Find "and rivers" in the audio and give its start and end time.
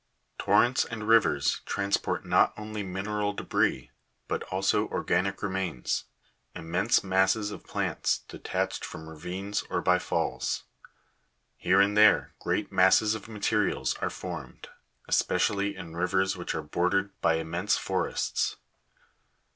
0.85-1.61